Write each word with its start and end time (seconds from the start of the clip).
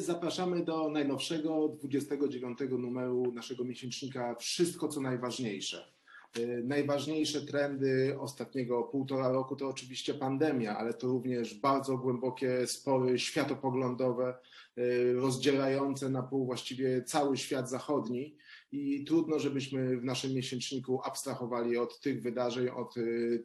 zapraszamy 0.00 0.64
do 0.64 0.88
najnowszego 0.90 1.68
29 1.68 2.58
numeru 2.78 3.32
naszego 3.32 3.64
miesięcznika 3.64 4.34
Wszystko 4.34 4.88
co 4.88 5.00
najważniejsze. 5.00 5.96
Y, 6.38 6.62
najważniejsze 6.66 7.40
trendy 7.40 8.16
ostatniego 8.20 8.82
półtora 8.82 9.28
roku 9.28 9.56
to 9.56 9.68
oczywiście 9.68 10.14
pandemia, 10.14 10.76
ale 10.76 10.94
to 10.94 11.06
również 11.06 11.54
bardzo 11.54 11.98
głębokie 11.98 12.66
spory 12.66 13.18
światopoglądowe, 13.18 14.34
y, 14.78 15.12
rozdzielające 15.12 16.08
na 16.08 16.22
pół 16.22 16.46
właściwie 16.46 17.02
cały 17.02 17.36
świat 17.36 17.70
zachodni. 17.70 18.36
I 18.72 19.04
trudno, 19.04 19.38
żebyśmy 19.38 19.96
w 19.96 20.04
naszym 20.04 20.34
miesięczniku 20.34 21.00
abstrahowali 21.04 21.76
od 21.76 22.00
tych 22.00 22.22
wydarzeń, 22.22 22.68
od 22.68 22.96
y, 22.96 23.44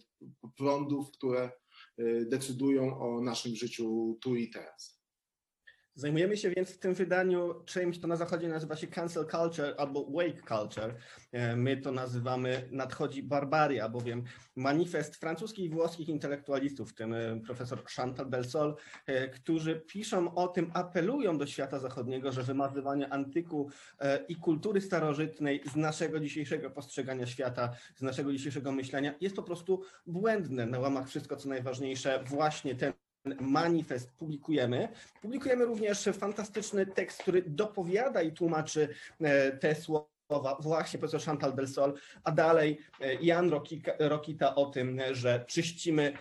prądów, 0.58 1.12
które 1.12 1.52
decydują 2.26 3.00
o 3.00 3.22
naszym 3.22 3.56
życiu 3.56 4.18
tu 4.22 4.36
i 4.36 4.50
teraz. 4.50 5.01
Zajmujemy 5.96 6.38
się 6.38 6.50
więc 6.50 6.70
w 6.70 6.78
tym 6.78 6.94
wydaniu 6.94 7.64
czymś, 7.66 8.00
to 8.00 8.08
na 8.08 8.16
zachodzie 8.16 8.48
nazywa 8.48 8.76
się 8.76 8.88
cancel 8.88 9.26
culture 9.26 9.76
albo 9.78 10.06
wake 10.06 10.42
culture. 10.48 10.96
E, 11.32 11.56
my 11.56 11.78
to 11.78 11.92
nazywamy 11.92 12.68
nadchodzi 12.72 13.24
barbaria, 13.24 13.90
bowiem 13.90 14.24
manifest 14.56 15.16
francuskich 15.16 15.66
i 15.66 15.70
włoskich 15.70 16.10
intelektualistów, 16.10 16.92
w 16.92 16.94
tym 16.94 17.14
e, 17.14 17.42
profesor 17.46 17.84
Chantal 17.96 18.26
Belsol, 18.26 18.76
e, 19.06 19.30
którzy 19.30 19.76
piszą 19.76 20.36
o 20.36 20.48
tym, 20.48 20.72
apelują 20.74 21.38
do 21.38 21.48
świata 21.48 21.80
zachodniego, 21.80 22.32
że 22.32 22.44
wymazywanie 22.44 23.14
antyku 23.14 23.70
i 24.28 24.36
kultury 24.36 24.82
starożytnej 24.82 25.62
z 25.72 25.76
naszego 25.76 26.20
dzisiejszego 26.20 26.70
postrzegania 26.70 27.26
świata, 27.26 27.72
z 27.96 28.02
naszego 28.02 28.32
dzisiejszego 28.32 28.72
myślenia 28.72 29.14
jest 29.22 29.36
po 29.36 29.44
prostu 29.44 29.84
błędne. 30.08 30.66
Na 30.66 30.80
łamach 30.80 31.08
wszystko, 31.08 31.36
co 31.36 31.50
najważniejsze, 31.50 32.24
właśnie 32.28 32.76
ten 32.76 32.94
manifest 33.40 34.12
publikujemy. 34.12 34.88
Publikujemy 35.22 35.66
również 35.66 36.10
fantastyczny 36.14 36.86
tekst, 36.86 37.22
który 37.22 37.42
dopowiada 37.42 38.22
i 38.22 38.32
tłumaczy 38.32 38.90
e, 39.22 39.52
te 39.52 39.76
słowa 39.76 40.58
właśnie 40.60 41.00
profesor 41.00 41.22
Chantal 41.22 41.56
del 41.56 41.68
Sol, 41.68 41.94
a 42.24 42.32
dalej 42.32 42.80
e, 43.02 43.14
Jan 43.14 43.52
Rokita 44.00 44.56
o 44.56 44.66
tym, 44.66 45.02
że 45.12 45.46
czyścimy 45.48 46.14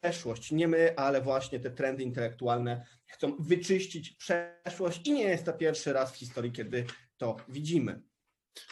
przeszłość. 0.00 0.52
Nie 0.52 0.68
my, 0.68 0.96
ale 0.96 1.20
właśnie 1.20 1.60
te 1.60 1.70
trendy 1.70 2.02
intelektualne 2.02 2.86
chcą 3.06 3.36
wyczyścić 3.38 4.16
przeszłość 4.16 5.06
i 5.06 5.12
nie 5.12 5.24
jest 5.24 5.44
to 5.44 5.52
pierwszy 5.52 5.92
raz 5.92 6.12
w 6.12 6.16
historii, 6.16 6.52
kiedy 6.52 6.84
to 7.16 7.36
widzimy. 7.48 8.11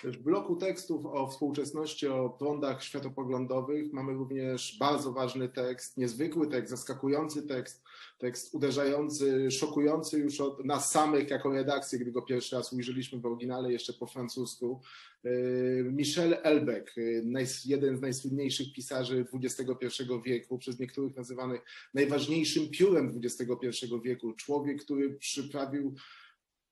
W 0.04 0.16
bloku 0.16 0.56
tekstów 0.56 1.06
o 1.06 1.26
współczesności, 1.26 2.08
o 2.08 2.30
prądach 2.30 2.82
światopoglądowych 2.82 3.92
mamy 3.92 4.12
również 4.12 4.76
bardzo 4.78 5.12
ważny 5.12 5.48
tekst, 5.48 5.96
niezwykły 5.96 6.48
tekst, 6.48 6.70
zaskakujący 6.70 7.42
tekst, 7.42 7.82
tekst 8.18 8.54
uderzający, 8.54 9.50
szokujący 9.50 10.18
już 10.18 10.40
od 10.40 10.64
nas 10.64 10.90
samych 10.90 11.30
jako 11.30 11.52
redakcję, 11.52 11.98
gdy 11.98 12.12
go 12.12 12.22
pierwszy 12.22 12.56
raz 12.56 12.72
ujrzeliśmy 12.72 13.20
w 13.20 13.26
oryginale 13.26 13.72
jeszcze 13.72 13.92
po 13.92 14.06
francusku. 14.06 14.80
Yy, 15.24 15.90
Michel 15.92 16.36
Elbeck, 16.42 16.96
yy, 16.96 17.24
jeden 17.64 17.96
z 17.96 18.00
najsłynniejszych 18.00 18.72
pisarzy 18.72 19.26
XXI 19.34 20.02
wieku, 20.24 20.58
przez 20.58 20.78
niektórych 20.78 21.16
nazywany 21.16 21.58
najważniejszym 21.94 22.68
piórem 22.68 23.20
XXI 23.24 23.86
wieku, 24.04 24.32
człowiek, 24.32 24.84
który 24.84 25.14
przyprawił 25.14 25.94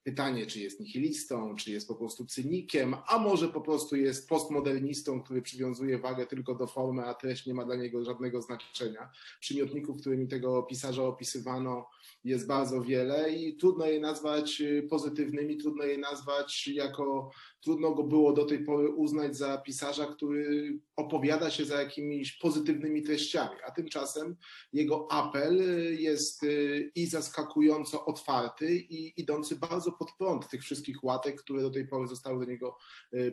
Pytanie, 0.09 0.47
czy 0.47 0.61
jest 0.61 0.81
nihilistą, 0.81 1.57
czy 1.57 1.71
jest 1.71 1.89
po 1.89 1.95
prostu 1.95 2.27
cynikiem, 2.27 2.97
a 3.07 3.19
może 3.19 3.49
po 3.49 3.61
prostu 3.61 3.97
jest 3.97 4.29
postmodernistą, 4.29 5.23
który 5.23 5.43
przywiązuje 5.43 5.99
wagę 5.99 6.27
tylko 6.27 6.55
do 6.55 6.67
formy, 6.67 7.05
a 7.05 7.15
treść 7.15 7.47
nie 7.47 7.55
ma 7.55 7.65
dla 7.65 7.77
niego 7.77 8.05
żadnego 8.05 8.43
znaczenia. 8.43 9.11
Przymiotników, 9.41 10.01
którymi 10.01 10.29
tego 10.29 10.63
pisarza 10.63 11.03
opisywano, 11.03 11.87
jest 12.25 12.47
bardzo 12.47 12.83
wiele 12.83 13.33
i 13.33 13.57
trudno 13.57 13.87
je 13.87 14.01
nazwać 14.01 14.61
y, 14.61 14.87
pozytywnymi, 14.91 15.57
trudno 15.57 15.85
je 15.85 15.99
nazwać 15.99 16.69
jako, 16.69 17.31
trudno 17.61 17.95
go 17.95 18.03
było 18.05 18.33
do 18.33 18.45
tej 18.45 18.65
pory 18.65 18.89
uznać 18.89 19.37
za 19.37 19.59
pisarza, 19.59 20.07
który 20.07 20.73
opowiada 20.97 21.51
się 21.51 21.65
za 21.65 21.83
jakimiś 21.83 22.33
pozytywnymi 22.33 23.03
treściami, 23.03 23.57
a 23.67 23.71
tymczasem 23.71 24.37
jego 24.73 25.13
apel 25.13 25.61
y, 25.61 25.95
jest 25.95 26.43
y, 26.43 26.91
i 26.95 27.07
zaskakująco 27.07 28.05
otwarty 28.05 28.77
i 28.77 29.21
idący 29.21 29.57
bardzo 29.57 29.93
pod 29.99 30.13
prąd 30.19 30.49
tych 30.49 30.63
wszystkich 30.63 31.05
łatek, 31.05 31.43
które 31.43 31.63
do 31.63 31.71
tej 31.71 31.89
pory 31.89 32.09
zostały 32.09 32.47
do 32.47 32.51
niego 32.51 32.77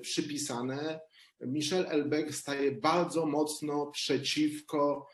przypisane. 0.01 0.99
Michel 1.41 1.85
Elbeck 1.89 2.33
staje 2.33 2.71
bardzo 2.71 3.25
mocno 3.25 3.85
przeciwko 3.85 5.07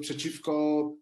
przeciwko 0.00 0.92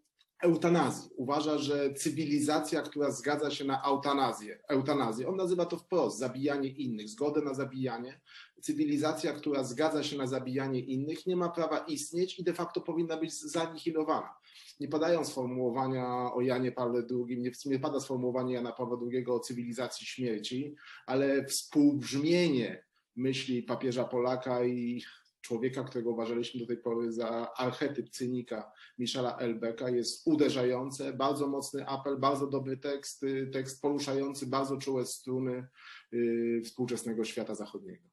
eutanazji. 0.43 1.09
Uważa, 1.15 1.57
że 1.57 1.93
cywilizacja, 1.93 2.81
która 2.81 3.11
zgadza 3.11 3.51
się 3.51 3.65
na 3.65 3.81
eutanazję, 3.81 4.59
eutanazję, 4.67 5.27
on 5.27 5.35
nazywa 5.35 5.65
to 5.65 5.77
wprost 5.77 6.17
zabijanie 6.17 6.69
innych, 6.69 7.09
zgodę 7.09 7.41
na 7.41 7.53
zabijanie. 7.53 8.21
Cywilizacja, 8.61 9.33
która 9.33 9.63
zgadza 9.63 10.03
się 10.03 10.17
na 10.17 10.27
zabijanie 10.27 10.79
innych, 10.79 11.25
nie 11.25 11.35
ma 11.35 11.49
prawa 11.49 11.77
istnieć 11.77 12.39
i 12.39 12.43
de 12.43 12.53
facto 12.53 12.81
powinna 12.81 13.17
być 13.17 13.33
zanihilowana. 13.33 14.35
Nie 14.79 14.87
padają 14.87 15.25
sformułowania 15.25 16.33
o 16.33 16.41
Janie 16.41 16.71
Pawle 16.71 17.03
II, 17.11 17.41
nie, 17.41 17.51
nie 17.65 17.79
pada 17.79 17.99
sformułowanie 17.99 18.53
Jana 18.53 18.71
Pawła 18.71 18.97
II 19.11 19.27
o 19.27 19.39
cywilizacji 19.39 20.07
śmierci, 20.07 20.75
ale 21.05 21.45
współbrzmienie 21.45 22.83
myśli 23.15 23.63
papieża 23.63 24.03
Polaka 24.03 24.65
i 24.65 25.03
człowieka, 25.43 25.83
którego 25.83 26.11
uważaliśmy 26.11 26.59
do 26.59 26.67
tej 26.67 26.77
pory 26.77 27.11
za 27.11 27.53
archetyp 27.53 28.09
cynika 28.09 28.71
Michela 28.97 29.37
Elbeka, 29.37 29.89
jest 29.89 30.27
uderzające, 30.27 31.13
bardzo 31.13 31.47
mocny 31.47 31.87
apel, 31.87 32.17
bardzo 32.17 32.47
dobry 32.47 32.77
tekst, 32.77 33.23
y, 33.23 33.49
tekst 33.53 33.81
poruszający 33.81 34.47
bardzo 34.47 34.77
czułe 34.77 35.05
struny 35.05 35.67
y, 36.13 36.61
współczesnego 36.65 37.23
świata 37.23 37.55
zachodniego. 37.55 38.03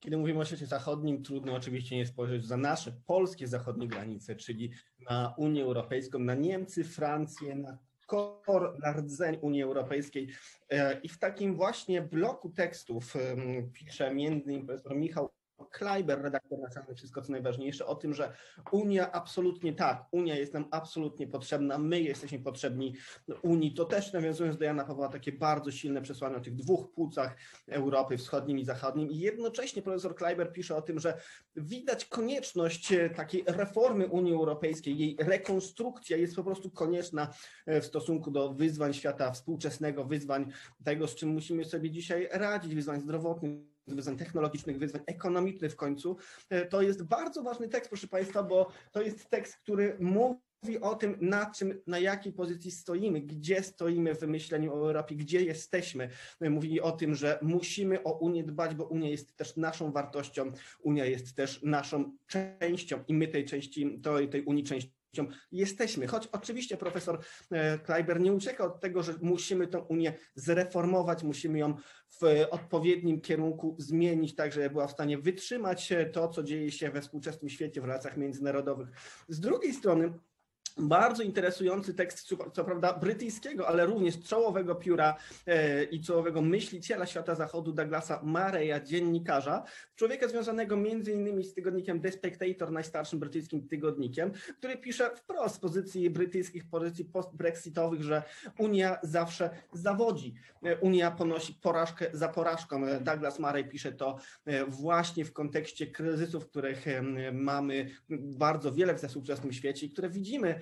Kiedy 0.00 0.16
mówimy 0.16 0.40
o 0.40 0.44
świecie 0.44 0.66
zachodnim, 0.66 1.22
trudno 1.22 1.54
oczywiście 1.54 1.96
nie 1.96 2.06
spojrzeć 2.06 2.46
za 2.46 2.56
nasze 2.56 3.00
polskie 3.06 3.46
zachodnie 3.46 3.88
granice, 3.88 4.36
czyli 4.36 4.72
na 5.10 5.34
Unię 5.38 5.62
Europejską, 5.62 6.18
na 6.18 6.34
Niemcy, 6.34 6.84
Francję, 6.84 7.54
na 7.54 7.78
kor, 8.06 8.78
na 8.78 8.92
rdzeń 8.92 9.38
Unii 9.40 9.62
Europejskiej. 9.62 10.28
E, 10.70 11.00
I 11.00 11.08
w 11.08 11.18
takim 11.18 11.56
właśnie 11.56 12.02
bloku 12.02 12.50
tekstów 12.50 13.14
pisze 13.72 14.14
między 14.14 14.52
innymi 14.52 14.66
profesor 14.66 14.96
Michał 14.96 15.30
Kleiber, 15.70 16.22
redaktor 16.22 16.58
naczelny 16.58 16.94
Wszystko 16.94 17.22
co 17.22 17.32
najważniejsze, 17.32 17.86
o 17.86 17.94
tym, 17.94 18.14
że 18.14 18.32
Unia 18.72 19.12
absolutnie 19.12 19.72
tak, 19.72 20.04
Unia 20.10 20.36
jest 20.36 20.54
nam 20.54 20.64
absolutnie 20.70 21.26
potrzebna, 21.26 21.78
my 21.78 22.00
jesteśmy 22.00 22.38
potrzebni 22.38 22.94
Unii. 23.42 23.74
To 23.74 23.84
też 23.84 24.12
nawiązując 24.12 24.58
do 24.58 24.64
Jana 24.64 24.84
Pawła, 24.84 25.08
takie 25.08 25.32
bardzo 25.32 25.70
silne 25.70 26.02
przesłanie 26.02 26.36
o 26.36 26.40
tych 26.40 26.54
dwóch 26.54 26.90
płucach 26.90 27.36
Europy, 27.68 28.16
wschodnim 28.16 28.58
i 28.58 28.64
zachodnim. 28.64 29.10
I 29.10 29.18
jednocześnie 29.18 29.82
profesor 29.82 30.14
Kleiber 30.14 30.52
pisze 30.52 30.76
o 30.76 30.82
tym, 30.82 31.00
że 31.00 31.20
widać 31.56 32.04
konieczność 32.04 32.92
e, 32.92 33.10
takiej 33.10 33.44
reformy 33.46 34.08
Unii 34.08 34.32
Europejskiej, 34.32 34.98
jej 34.98 35.16
rekonstrukcja 35.20 36.16
jest 36.16 36.36
po 36.36 36.44
prostu 36.44 36.70
konieczna 36.70 37.34
e, 37.66 37.80
w 37.80 37.86
stosunku 37.86 38.30
do 38.30 38.54
wyzwań 38.54 38.94
świata 38.94 39.30
współczesnego, 39.30 40.04
wyzwań 40.04 40.52
tego, 40.84 41.08
z 41.08 41.14
czym 41.14 41.28
musimy 41.28 41.64
sobie 41.64 41.90
dzisiaj 41.90 42.28
radzić, 42.32 42.74
wyzwań 42.74 43.00
zdrowotnych, 43.00 43.73
wyzwań 43.86 44.16
technologicznych, 44.16 44.78
wyzwań 44.78 45.02
ekonomicznych 45.06 45.72
w 45.72 45.76
końcu. 45.76 46.16
E, 46.50 46.66
to 46.66 46.82
jest 46.82 47.02
bardzo 47.02 47.42
ważny 47.42 47.68
tekst, 47.68 47.90
proszę 47.90 48.08
Państwa, 48.08 48.42
bo 48.42 48.70
to 48.92 49.02
jest 49.02 49.30
tekst, 49.30 49.56
który 49.56 49.96
mówi 50.00 50.80
o 50.80 50.94
tym, 50.94 51.16
na 51.20 51.50
czym, 51.50 51.80
na 51.86 51.98
jakiej 51.98 52.32
pozycji 52.32 52.70
stoimy, 52.70 53.20
gdzie 53.20 53.62
stoimy 53.62 54.14
w 54.14 54.22
myśleniu 54.22 54.72
o 54.72 54.76
Europie, 54.76 55.16
gdzie 55.16 55.42
jesteśmy. 55.42 56.08
E, 56.40 56.50
mówi 56.50 56.80
o 56.80 56.92
tym, 56.92 57.14
że 57.14 57.38
musimy 57.42 58.02
o 58.02 58.18
Unię 58.18 58.44
dbać, 58.44 58.74
bo 58.74 58.84
Unia 58.84 59.08
jest 59.08 59.36
też 59.36 59.56
naszą 59.56 59.92
wartością, 59.92 60.52
Unia 60.80 61.04
jest 61.04 61.36
też 61.36 61.62
naszą 61.62 62.16
częścią 62.26 63.04
i 63.08 63.14
my 63.14 63.28
tej 63.28 63.44
części, 63.44 64.00
tej, 64.00 64.28
tej 64.28 64.42
Unii 64.42 64.64
części 64.64 65.03
jesteśmy. 65.52 66.06
Choć 66.06 66.26
oczywiście 66.32 66.76
profesor 66.76 67.20
e, 67.50 67.78
Kleiber 67.78 68.20
nie 68.20 68.32
ucieka 68.32 68.64
od 68.64 68.80
tego, 68.80 69.02
że 69.02 69.14
musimy 69.22 69.66
tę 69.66 69.78
Unię 69.78 70.14
zreformować, 70.34 71.22
musimy 71.22 71.58
ją 71.58 71.74
w 72.20 72.22
odpowiednim 72.50 73.20
kierunku 73.20 73.76
zmienić, 73.78 74.34
tak 74.34 74.52
żeby 74.52 74.70
była 74.70 74.86
w 74.86 74.92
stanie 74.92 75.18
wytrzymać 75.18 75.92
to, 76.12 76.28
co 76.28 76.42
dzieje 76.42 76.72
się 76.72 76.90
we 76.90 77.00
współczesnym 77.00 77.48
świecie 77.48 77.80
w 77.80 77.84
relacjach 77.84 78.16
międzynarodowych. 78.16 78.88
Z 79.28 79.40
drugiej 79.40 79.72
strony 79.72 80.12
bardzo 80.76 81.22
interesujący 81.22 81.94
tekst, 81.94 82.34
co 82.52 82.64
prawda 82.64 82.92
brytyjskiego, 82.92 83.68
ale 83.68 83.86
również 83.86 84.22
czołowego 84.22 84.74
pióra 84.74 85.16
e, 85.46 85.84
i 85.84 86.00
czołowego 86.00 86.42
myśliciela 86.42 87.06
świata 87.06 87.34
zachodu 87.34 87.72
Douglasa 87.72 88.20
Mareya, 88.22 88.84
dziennikarza, 88.84 89.64
człowieka 89.96 90.28
związanego 90.28 90.76
między 90.76 91.12
innymi 91.12 91.44
z 91.44 91.54
tygodnikiem 91.54 92.00
The 92.00 92.12
Spectator, 92.12 92.72
najstarszym 92.72 93.18
brytyjskim 93.18 93.68
tygodnikiem, 93.68 94.32
który 94.58 94.76
pisze 94.76 95.10
wprost 95.16 95.54
z 95.54 95.58
pozycji 95.58 96.10
brytyjskich, 96.10 96.68
pozycji 96.68 97.04
post-brexitowych, 97.04 98.02
że 98.02 98.22
Unia 98.58 98.98
zawsze 99.02 99.50
zawodzi. 99.72 100.34
E, 100.62 100.76
Unia 100.76 101.10
ponosi 101.10 101.54
porażkę 101.54 102.06
za 102.12 102.28
porażką. 102.28 102.86
E, 102.86 103.00
Douglas 103.00 103.38
Murray 103.38 103.68
pisze 103.68 103.92
to 103.92 104.16
właśnie 104.68 105.24
w 105.24 105.32
kontekście 105.32 105.86
kryzysów, 105.86 106.46
których 106.46 106.84
mamy 107.32 107.90
bardzo 108.08 108.72
wiele 108.72 108.94
w 108.94 109.00
współczesnym 109.00 109.52
świecie 109.52 109.86
i 109.86 109.90
które 109.90 110.10
widzimy 110.10 110.60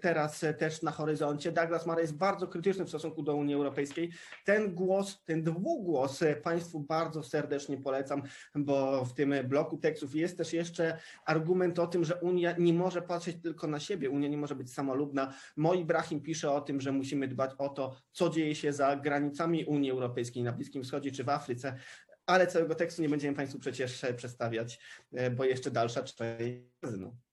teraz 0.00 0.44
e, 0.44 0.54
też 0.54 0.82
na 0.82 0.90
horyzoncie. 0.90 1.52
Douglas 1.52 1.86
Murray 1.86 2.02
jest 2.02 2.16
bardzo 2.16 2.48
krytyczny 2.48 2.84
w 2.84 2.88
stosunku 2.88 3.22
do 3.22 3.34
Unii 3.34 3.54
Europejskiej. 3.54 4.12
Ten 4.44 4.74
głos, 4.74 5.24
ten 5.24 5.42
dwugłos 5.42 6.22
e, 6.22 6.36
Państwu 6.36 6.80
bardzo 6.80 7.22
serdecznie 7.22 7.76
polecam, 7.76 8.22
bo 8.54 9.04
w 9.04 9.14
tym 9.14 9.34
bloku 9.44 9.78
tekstów 9.78 10.14
jest 10.14 10.38
też 10.38 10.52
jeszcze 10.52 10.98
argument 11.24 11.78
o 11.78 11.86
tym, 11.86 12.04
że 12.04 12.14
Unia 12.14 12.54
nie 12.58 12.72
może 12.72 13.02
patrzeć 13.02 13.36
tylko 13.42 13.66
na 13.66 13.80
siebie, 13.80 14.10
Unia 14.10 14.28
nie 14.28 14.38
może 14.38 14.54
być 14.54 14.72
samolubna. 14.72 15.34
Moi 15.56 15.84
Brahim 15.84 16.20
pisze 16.20 16.50
o 16.50 16.60
tym, 16.60 16.80
że 16.80 16.92
musimy 16.92 17.28
dbać 17.28 17.50
o 17.58 17.68
to, 17.68 17.96
co 18.12 18.30
dzieje 18.30 18.54
się 18.54 18.72
za 18.72 18.96
granicami 18.96 19.64
Unii 19.64 19.90
Europejskiej, 19.90 20.42
na 20.42 20.52
Bliskim 20.52 20.82
Wschodzie 20.82 21.12
czy 21.12 21.24
w 21.24 21.28
Afryce, 21.28 21.76
ale 22.26 22.46
całego 22.46 22.74
tekstu 22.74 23.02
nie 23.02 23.08
będziemy 23.08 23.36
Państwu 23.36 23.58
przecież 23.58 24.06
przedstawiać, 24.16 24.78
bo 25.36 25.44
jeszcze 25.44 25.70
dalsza 25.70 26.02
część. 26.02 27.31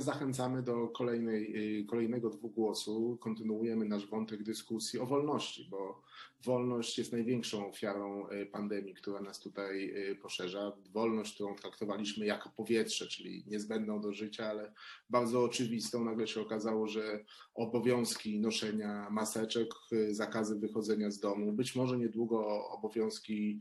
Zachęcamy 0.00 0.62
do 0.62 0.88
kolejnej, 0.88 1.80
y, 1.80 1.84
kolejnego 1.84 2.30
dwugłosu. 2.30 3.18
Kontynuujemy 3.20 3.84
nasz 3.84 4.06
wątek 4.06 4.42
dyskusji 4.42 4.98
o 4.98 5.06
wolności, 5.06 5.68
bo 5.70 6.02
wolność 6.44 6.98
jest 6.98 7.12
największą 7.12 7.68
ofiarą 7.68 8.30
y, 8.30 8.46
pandemii, 8.46 8.94
która 8.94 9.20
nas 9.20 9.40
tutaj 9.40 9.94
y, 10.10 10.16
poszerza. 10.16 10.72
Wolność, 10.92 11.34
którą 11.34 11.54
traktowaliśmy 11.54 12.26
jako 12.26 12.50
powietrze, 12.56 13.06
czyli 13.06 13.44
niezbędną 13.46 14.00
do 14.00 14.12
życia, 14.12 14.46
ale 14.46 14.72
bardzo 15.10 15.42
oczywistą. 15.42 16.04
Nagle 16.04 16.26
się 16.26 16.40
okazało, 16.40 16.88
że 16.88 17.24
obowiązki 17.54 18.40
noszenia 18.40 19.10
maseczek, 19.10 19.68
zakazy 20.10 20.58
wychodzenia 20.58 21.10
z 21.10 21.20
domu, 21.20 21.52
być 21.52 21.76
może 21.76 21.98
niedługo 21.98 22.68
obowiązki 22.68 23.60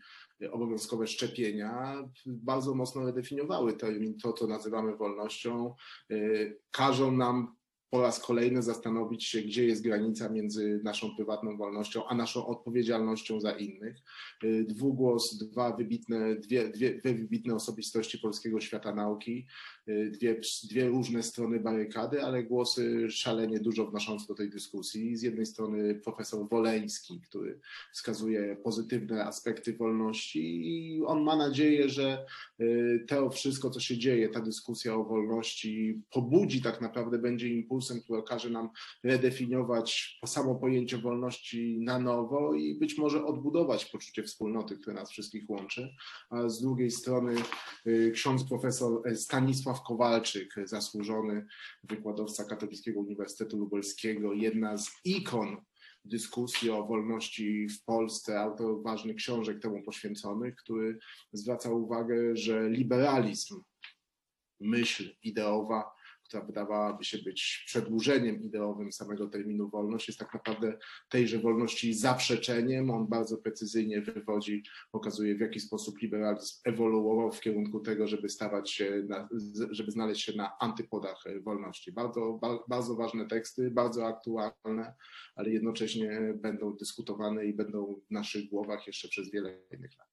obowiązkowe 0.52 1.08
szczepienia 1.08 2.04
bardzo 2.26 2.76
mocno 2.76 3.06
redefiniowały 3.06 3.74
to, 4.22 4.34
co 4.34 4.48
nazywamy 4.48 4.96
wolnością, 4.96 5.76
y, 6.12 6.60
każą 6.72 7.12
nam 7.12 7.56
po 7.94 8.02
raz 8.02 8.20
kolejny 8.20 8.64
zastanowić 8.64 9.24
się, 9.24 9.42
gdzie 9.42 9.66
jest 9.66 9.84
granica 9.84 10.30
między 10.30 10.82
naszą 10.84 11.16
prywatną 11.16 11.58
wolnością, 11.58 12.08
a 12.08 12.16
naszą 12.16 12.48
odpowiedzialnością 12.48 13.40
za 13.40 13.52
innych. 13.52 13.98
Y, 14.44 14.66
dwugłos, 14.70 15.38
dwa 15.38 15.76
wybitne, 15.76 16.36
dwie, 16.36 16.70
dwie, 16.70 16.96
dwie 16.96 17.14
wybitne 17.14 17.56
osobistości 17.56 18.20
polskiego 18.20 18.62
świata 18.62 18.96
nauki, 18.96 19.48
y, 19.90 20.12
dwie, 20.14 20.42
dwie 20.64 20.88
różne 20.88 21.24
strony 21.24 21.60
barykady, 21.60 22.24
ale 22.24 22.44
głosy 22.44 23.10
szalenie 23.10 23.60
dużo 23.60 23.88
wnoszące 23.88 24.28
do 24.28 24.36
tej 24.36 24.50
dyskusji. 24.50 25.18
Z 25.18 25.22
jednej 25.22 25.46
strony 25.46 25.96
profesor 25.96 26.50
Woleński, 26.50 27.22
który 27.22 27.60
wskazuje 27.94 28.58
pozytywne 28.64 29.26
aspekty 29.26 29.74
wolności 29.74 30.42
i 30.66 31.04
on 31.06 31.24
ma 31.24 31.36
nadzieję, 31.36 31.90
że 31.90 32.26
y, 32.60 33.06
to 33.08 33.30
wszystko, 33.30 33.70
co 33.70 33.80
się 33.80 33.98
dzieje, 33.98 34.30
ta 34.30 34.42
dyskusja 34.42 34.96
o 34.96 35.04
wolności 35.04 36.02
pobudzi 36.12 36.62
tak 36.62 36.82
naprawdę, 36.82 37.18
będzie 37.18 37.50
impulsem 37.50 37.83
który 38.04 38.20
okaże 38.20 38.50
nam 38.50 38.70
redefiniować 39.04 40.20
samo 40.26 40.56
pojęcie 40.56 40.98
wolności 40.98 41.80
na 41.82 42.00
nowo 42.00 42.54
i 42.54 42.76
być 42.76 42.98
może 42.98 43.26
odbudować 43.26 43.86
poczucie 43.86 44.24
wspólnoty, 44.24 44.78
które 44.78 44.96
nas 44.96 45.12
wszystkich 45.12 45.50
łączy. 45.50 45.96
A 46.30 46.50
z 46.50 46.62
drugiej 46.62 46.92
strony 46.92 47.36
y, 47.88 48.12
ksiądz 48.14 48.44
profesor 48.44 49.16
Stanisław 49.16 49.84
Kowalczyk, 49.84 50.56
zasłużony 50.66 51.46
wykładowca 51.84 52.46
Katolickiego 52.46 53.00
Uniwersytetu 53.00 53.58
Lubelskiego, 53.58 54.34
jedna 54.34 54.78
z 54.78 54.92
ikon 55.06 55.58
dyskusji 56.06 56.70
o 56.70 56.86
wolności 56.86 57.68
w 57.68 57.84
Polsce, 57.84 58.40
autor 58.40 58.84
ważnych 58.84 59.16
książek 59.16 59.62
temu 59.62 59.84
poświęconych, 59.84 60.56
który 60.56 61.00
zwraca 61.34 61.70
uwagę, 61.70 62.36
że 62.36 62.70
liberalizm, 62.70 63.62
myśl 64.60 65.16
ideowa 65.24 65.92
która 66.24 66.44
wydawałaby 66.44 67.04
się 67.04 67.18
być 67.18 67.64
przedłużeniem 67.68 68.42
ideowym 68.42 68.92
samego 68.92 69.28
terminu 69.28 69.70
wolność, 69.70 70.08
jest 70.08 70.20
tak 70.20 70.34
naprawdę 70.34 70.78
tejże 71.10 71.40
wolności 71.40 71.94
zaprzeczeniem. 71.94 72.90
On 72.90 73.08
bardzo 73.08 73.38
precyzyjnie 73.38 74.02
wywodzi, 74.02 74.64
pokazuje 74.92 75.36
w 75.36 75.40
jaki 75.40 75.60
sposób 75.60 76.02
liberalizm 76.02 76.62
ewoluował 76.66 77.32
w 77.32 77.40
kierunku 77.40 77.80
tego, 77.80 78.08
żeby 78.08 78.30
stawać 78.30 78.72
się, 78.72 79.04
na, 79.08 79.30
żeby 79.72 79.92
znaleźć 79.92 80.26
się 80.26 80.38
na 80.38 80.58
antypodach 80.60 81.24
wolności. 81.42 81.92
Bardzo, 81.92 82.40
bardzo 82.68 82.96
ważne 82.96 83.28
teksty, 83.28 83.72
bardzo 83.72 84.08
aktualne, 84.08 84.94
ale 85.36 85.50
jednocześnie 85.50 86.34
będą 86.36 86.76
dyskutowane 86.76 87.46
i 87.46 87.54
będą 87.54 88.02
w 88.08 88.12
naszych 88.12 88.50
głowach 88.50 88.88
jeszcze 88.88 89.08
przez 89.08 89.32
wiele 89.32 89.60
innych 89.72 89.98
lat. 89.98 90.13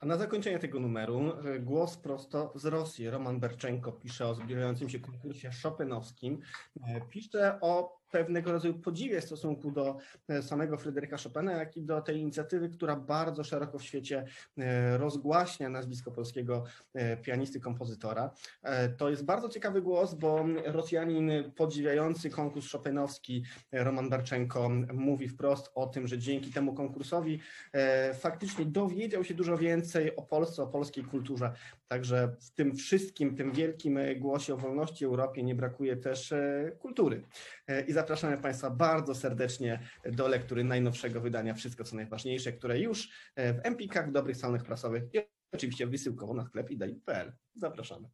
A 0.00 0.06
na 0.06 0.16
zakończenie 0.16 0.58
tego 0.58 0.80
numeru 0.80 1.32
e, 1.44 1.58
głos 1.58 1.96
prosto 1.96 2.52
z 2.54 2.64
Rosji. 2.64 3.10
Roman 3.10 3.40
Berczenko 3.40 3.92
pisze 3.92 4.26
o 4.26 4.34
zbliżającym 4.34 4.88
się 4.88 5.00
konkursie 5.00 5.50
Chopinowskim. 5.62 6.40
E, 6.86 7.00
pisze 7.00 7.58
o 7.60 7.99
pewnego 8.10 8.52
rodzaju 8.52 8.74
podziwie 8.74 9.20
w 9.20 9.24
stosunku 9.24 9.70
do 9.70 9.96
e, 10.28 10.42
samego 10.42 10.78
Fryderyka 10.78 11.16
Chopina, 11.16 11.52
jak 11.52 11.76
i 11.76 11.82
do 11.82 12.00
tej 12.00 12.18
inicjatywy, 12.18 12.68
która 12.68 12.96
bardzo 12.96 13.44
szeroko 13.44 13.78
w 13.78 13.82
świecie 13.82 14.24
e, 14.58 14.98
rozgłaśnia 14.98 15.68
nazwisko 15.68 16.10
polskiego 16.10 16.64
e, 16.94 17.16
pianisty, 17.16 17.60
kompozytora. 17.60 18.30
To 18.96 19.10
jest 19.10 19.24
bardzo 19.24 19.48
ciekawy 19.48 19.82
głos, 19.82 20.14
bo 20.14 20.44
Rosjanin 20.64 21.52
podziwiający 21.56 22.30
konkurs 22.30 22.72
Chopinowski 22.72 23.44
Roman 23.72 24.08
Barczenko 24.08 24.68
mówi 24.92 25.28
wprost 25.28 25.70
o 25.74 25.86
tym, 25.86 26.08
że 26.08 26.18
dzięki 26.18 26.52
temu 26.52 26.74
konkursowi 26.74 27.40
faktycznie 28.14 28.64
dowiedział 28.64 29.24
się 29.24 29.34
dużo 29.34 29.58
więcej 29.58 30.16
o 30.16 30.22
Polsce, 30.22 30.62
o 30.62 30.66
polskiej 30.66 31.04
kulturze. 31.04 31.52
Także 31.88 32.36
w 32.40 32.50
tym 32.50 32.76
wszystkim, 32.76 33.36
tym 33.36 33.52
wielkim 33.52 33.98
głosie 34.16 34.54
o 34.54 34.56
wolności 34.56 35.04
Europie 35.04 35.42
nie 35.42 35.54
brakuje 35.54 35.96
też 35.96 36.34
kultury. 36.78 37.22
I 37.88 37.92
zapraszamy 38.00 38.38
Państwa 38.38 38.70
bardzo 38.70 39.14
serdecznie 39.14 39.80
do 40.12 40.28
lektury 40.28 40.64
najnowszego 40.64 41.20
wydania 41.20 41.54
Wszystko 41.54 41.84
co 41.84 41.96
najważniejsze, 41.96 42.52
które 42.52 42.78
już 42.78 43.08
e, 43.36 43.54
w 43.54 43.60
Empikach, 43.62 44.08
w 44.08 44.12
dobrych 44.12 44.36
stronach 44.36 44.64
prasowych 44.64 45.02
i 45.14 45.18
oczywiście 45.52 45.86
wysyłkowo 45.86 46.34
na 46.34 46.44
sklep 46.44 46.70
idai.pl. 46.70 47.32
Zapraszamy. 47.54 48.08